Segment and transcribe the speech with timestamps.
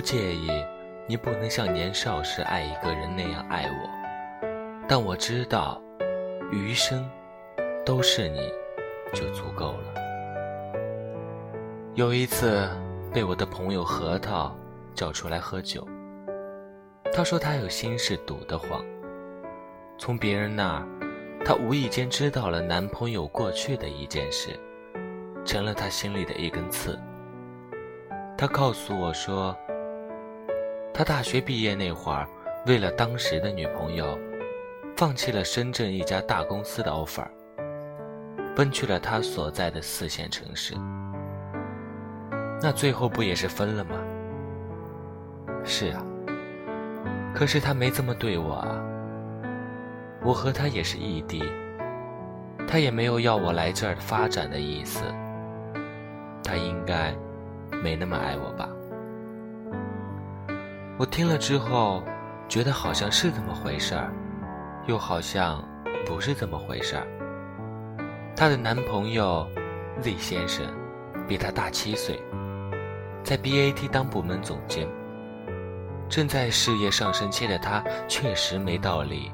[0.00, 0.48] 不介意
[1.06, 3.90] 你不能像年少时爱一个人那样爱我，
[4.88, 5.78] 但我知道，
[6.50, 7.06] 余生
[7.84, 8.50] 都是你，
[9.12, 9.92] 就足够了。
[11.96, 12.66] 有一次，
[13.12, 14.56] 被我的朋友核桃
[14.94, 15.86] 叫出来喝酒，
[17.12, 18.82] 他说他有心事堵得慌。
[19.98, 20.88] 从别人那儿，
[21.44, 24.58] 他无意间知道了男朋友过去的一件事，
[25.44, 26.98] 成了他心里的一根刺。
[28.38, 29.54] 他告诉我说，
[30.92, 32.28] 他大学毕业那会儿，
[32.66, 34.18] 为了当时的女朋友，
[34.96, 37.26] 放弃了深圳一家大公司的 offer，
[38.54, 40.74] 奔去了他所在的四线城市。
[42.62, 43.96] 那最后不也是分了吗？
[45.64, 46.04] 是啊，
[47.34, 48.84] 可是他没这么对我啊。
[50.22, 51.42] 我和他也是异地，
[52.68, 55.02] 他也没有要我来这儿发展的意思。
[56.44, 57.14] 他应该
[57.82, 58.68] 没那么爱我吧？
[61.00, 62.04] 我听了之后，
[62.46, 64.12] 觉得好像是这么回事儿，
[64.86, 65.66] 又好像
[66.04, 67.06] 不是这么回事儿。
[68.36, 69.48] 她的男朋友
[70.02, 70.66] Z 先生
[71.26, 72.20] 比她大七岁。
[73.24, 74.86] 在 BAT 当部门总监，
[76.06, 79.32] 正在事业上升期的他，确实没道理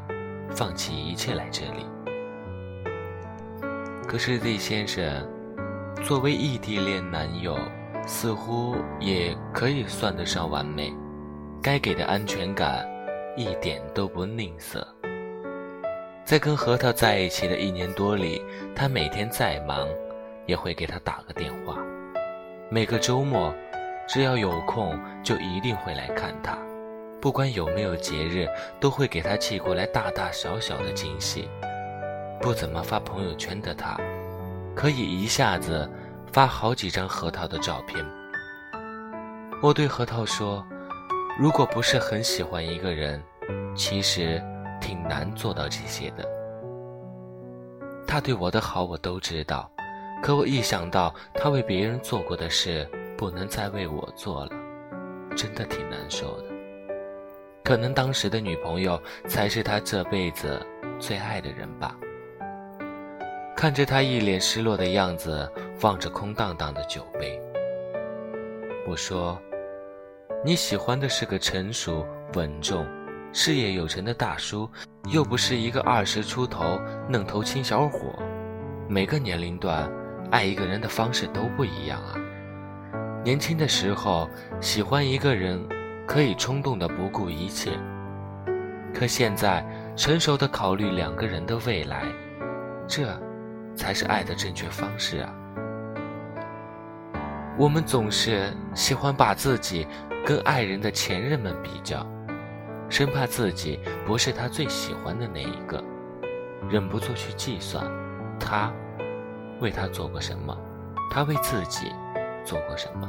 [0.51, 1.85] 放弃一切来这里。
[4.07, 5.29] 可是 Z 先生
[6.05, 7.59] 作为异地恋男友，
[8.07, 10.95] 似乎也可以算得上完美，
[11.67, 12.89] 该给的安全感
[13.35, 14.81] 一点都不吝啬。
[16.25, 18.41] 在跟核桃在一起的一年多里，
[18.73, 19.85] 他每天再忙，
[20.47, 21.77] 也会给他打个电话，
[22.71, 23.53] 每个周末。
[24.07, 26.57] 只要有空，就一定会来看他，
[27.21, 28.47] 不管有没有节日，
[28.79, 31.49] 都会给他寄过来大大小小的惊喜。
[32.41, 33.99] 不怎么发朋友圈的他，
[34.73, 35.91] 可以一下子
[36.33, 38.07] 发好几张核桃的照片。
[39.61, 40.65] 我对核桃说
[41.39, 43.23] ：“如果不是很喜欢一个人，
[43.75, 44.43] 其实
[44.81, 46.27] 挺难做到这些的。”
[48.09, 49.71] 他对我的好我都知道，
[50.23, 52.89] 可我一想到他为别人做过的事，
[53.19, 54.53] 不能再为我做了，
[55.37, 56.49] 真的挺难受的。
[57.63, 60.65] 可能当时的女朋友才是他这辈子
[60.99, 61.95] 最爱的人吧。
[63.55, 65.51] 看着他一脸失落的样子，
[65.83, 67.39] 望着空荡荡的酒杯，
[68.87, 69.39] 我说
[70.47, 72.87] ：“你喜欢的是个成熟稳重、
[73.33, 74.71] 事业有成的大叔，
[75.11, 78.15] 又不是一个二十出头愣头青小伙。
[78.89, 79.91] 每个年龄段
[80.31, 82.15] 爱一个人的方式都不一样啊。”
[83.27, 84.31] 年轻的时候
[84.61, 85.61] 喜欢一个人，
[86.07, 87.73] 可以冲动的不顾一切。
[88.95, 92.05] 可现在成熟的考虑两个人的未来，
[92.87, 93.21] 这，
[93.75, 95.35] 才是爱的正确方式啊！
[97.59, 99.87] 我们总是喜欢把自己
[100.27, 102.07] 跟爱人的前任们比较，
[102.91, 105.83] 生怕自己不是他最喜欢的那一个，
[106.69, 107.83] 忍不住去计算，
[108.39, 108.71] 他
[109.59, 110.57] 为他做过什么，
[111.11, 111.93] 他为自己。
[112.45, 113.09] 做过什么？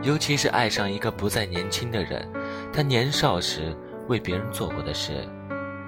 [0.00, 2.26] 尤其是爱上一个不再年轻的人，
[2.72, 3.76] 他年少时
[4.08, 5.12] 为别人做过的事，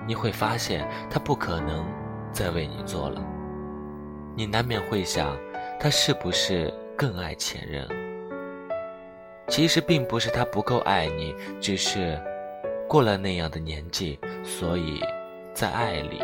[0.06, 1.82] 你会发现他不可能
[2.32, 3.22] 再为你做了。
[4.36, 5.34] 你难免会想，
[5.78, 7.86] 他是不是更爱前任？
[9.48, 12.18] 其实并不是他不够爱你，只是
[12.88, 15.02] 过了那样的年纪，所以
[15.52, 16.18] 在爱里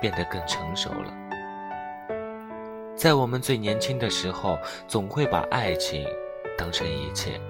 [0.00, 1.14] 变得更成熟了。
[2.96, 6.04] 在我们最年轻的时候，总会把爱情
[6.56, 7.40] 当成一切，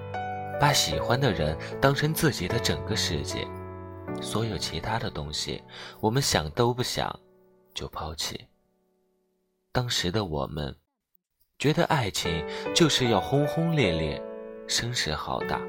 [0.59, 3.47] 把喜欢的人当成自己的整个世界，
[4.21, 5.63] 所有其他的东西，
[5.99, 7.19] 我们想都不想
[7.73, 8.39] 就抛弃。
[9.71, 10.75] 当时的我们，
[11.59, 12.41] 觉得爱情
[12.73, 14.19] 就是要轰轰烈烈，
[14.65, 15.59] 声势浩大。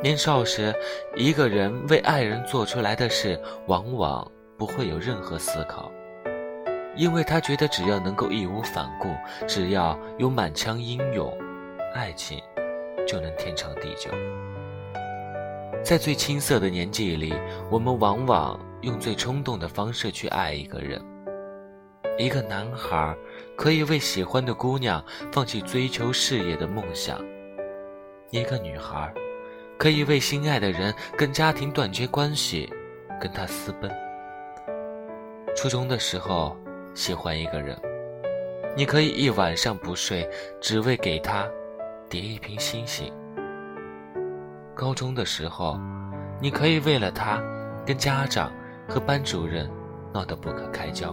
[0.00, 0.72] 年少时，
[1.16, 5.90] 一个人为爱人做出来的事，往往不会有任何思考。
[6.94, 9.08] 因为他觉得只要能够义无反顾，
[9.48, 11.36] 只要有满腔英勇，
[11.92, 12.40] 爱情
[13.08, 14.08] 就能天长地久。
[15.82, 17.34] 在最青涩的年纪里，
[17.72, 21.04] 我们往往用最冲动的方式去爱一个人。
[22.16, 23.16] 一个男孩
[23.56, 27.18] 可以为喜欢的姑娘放弃追求事业的梦想，
[28.30, 29.12] 一个女孩
[29.78, 32.72] 可以为心爱的人跟家庭断绝关系，
[33.20, 33.90] 跟他私奔。
[35.56, 36.56] 初中的时候。
[36.96, 37.76] 喜欢一个人，
[38.76, 41.44] 你可以一晚上不睡，只为给他
[42.08, 43.12] 叠一瓶星星。
[44.76, 45.76] 高中的时候，
[46.40, 47.42] 你可以为了他
[47.84, 48.52] 跟家长
[48.88, 49.68] 和班主任
[50.12, 51.12] 闹得不可开交。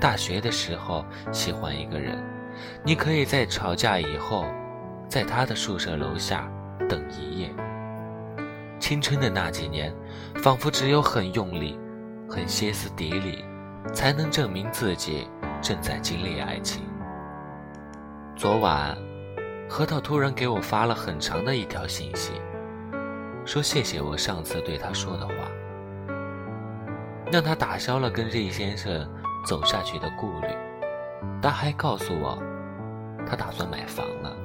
[0.00, 2.16] 大学的时候喜欢一个人，
[2.84, 4.44] 你可以在吵架以后
[5.08, 6.48] 在他的宿舍楼下
[6.88, 7.50] 等一夜。
[8.78, 9.92] 青春的那几年，
[10.36, 11.78] 仿佛只有很用力、
[12.28, 13.44] 很歇斯底里，
[13.92, 15.26] 才能证明自己
[15.60, 16.84] 正在经历爱情。
[18.36, 18.96] 昨晚，
[19.68, 22.34] 核桃突然给我发了很长的一条信息，
[23.44, 25.34] 说谢谢我上次对他说的话，
[27.32, 29.10] 让他打消了跟 Z 先生
[29.48, 30.48] 走下去的顾虑。
[31.40, 32.38] 他还告诉我，
[33.26, 34.36] 他打算买房了，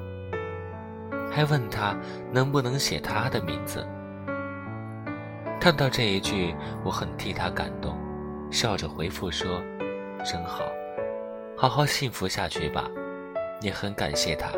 [1.30, 1.94] 还问他
[2.32, 3.86] 能不能写他的名字。
[5.60, 7.94] 看到这一句，我很替他感动，
[8.50, 9.60] 笑着回复说
[10.24, 10.64] ：“真好，
[11.54, 12.88] 好好幸福下去吧。”
[13.60, 14.48] 也很感谢他，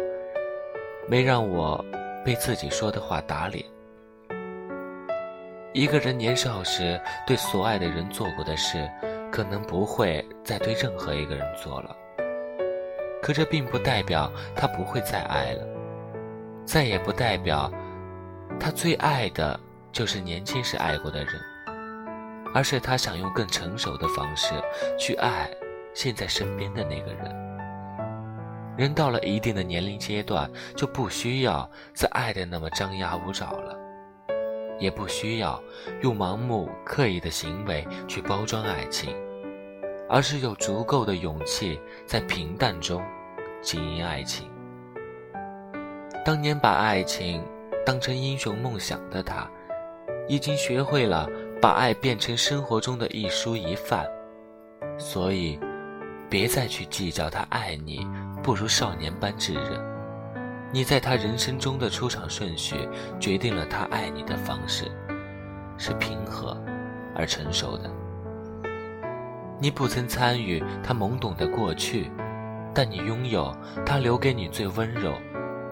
[1.09, 1.85] 没让我
[2.25, 3.65] 被自己说的话打脸。
[5.73, 8.89] 一个人年少时对所爱的人做过的事，
[9.37, 11.95] 可能不会再对任何一个人做了。
[13.21, 15.67] 可这并不代表他不会再爱了，
[16.65, 17.71] 再也不代表
[18.59, 19.61] 他最爱的。
[19.93, 21.29] 就是年轻时爱过的人，
[22.55, 24.53] 而是他想用更成熟的方式
[24.99, 25.51] 去爱
[25.95, 28.77] 现在身边的那个人。
[28.77, 33.79] 人到了一定的年龄阶段，就不需要再爱的那么张牙舞爪了，
[34.79, 35.63] 也不需要
[36.03, 39.17] 用盲目刻意的行为去包装爱情，
[40.09, 43.03] 而是有足够的勇气在平淡中
[43.61, 44.51] 经营爱情。
[46.25, 47.43] 当年把爱情
[47.85, 49.49] 当成英雄梦想的他。
[50.29, 51.29] 已经学会了
[51.63, 54.05] 把爱变成生活中的一蔬一饭，
[54.99, 55.57] 所以，
[56.29, 58.05] 别再去计较他爱你
[58.43, 59.81] 不如少年般炙热。
[60.73, 62.89] 你在他人生中的出场顺序，
[63.21, 64.91] 决定了他爱你的方式，
[65.79, 66.61] 是平和
[67.15, 67.89] 而成熟的。
[69.59, 72.11] 你不曾参与他懵懂的过去，
[72.75, 73.55] 但你拥有
[73.85, 75.15] 他留给你最温柔、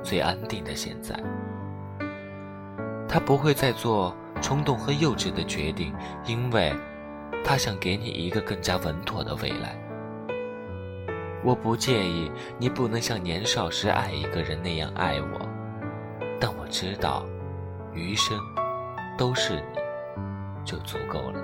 [0.02, 1.14] 最安定的现在。
[3.08, 4.14] 他不会再做。
[4.42, 5.94] 冲动和幼稚的决定，
[6.26, 6.70] 因为
[7.42, 9.74] 他想给你一个更加稳妥的未来。
[11.42, 15.48] 我不介意你不能像年少时爱一个人那样爱我，
[16.38, 17.24] 但我知道，
[17.94, 18.38] 余生
[19.16, 19.80] 都是你，
[20.62, 21.40] 就足够了。